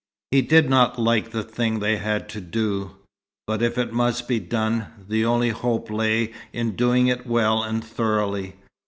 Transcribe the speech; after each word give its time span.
He 0.31 0.41
did 0.41 0.67
not 0.67 0.97
like 0.97 1.29
the 1.29 1.43
thing 1.43 1.77
they 1.77 1.97
had 1.97 2.27
to 2.29 2.41
do, 2.41 2.95
but 3.45 3.61
if 3.61 3.77
it 3.77 3.93
must 3.93 4.27
be 4.27 4.39
done, 4.39 4.87
the 5.07 5.23
only 5.23 5.49
hope 5.49 5.91
lay 5.91 6.33
in 6.51 6.75
doing 6.75 7.05
it 7.05 7.27
well 7.27 7.61
and 7.61 7.83
thoroughly. 7.83 8.55